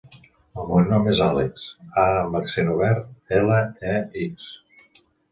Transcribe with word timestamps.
El 0.59 0.63
meu 0.69 0.79
nom 0.91 1.09
és 1.09 1.19
Àlex: 1.25 1.67
a 2.03 2.05
amb 2.21 2.37
accent 2.39 2.71
obert, 2.75 3.03
ela, 3.41 3.59
e, 3.91 3.93
ics. 4.23 4.49